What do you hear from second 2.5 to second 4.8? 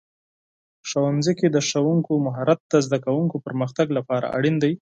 د زده کوونکو پرمختګ لپاره اړین دی.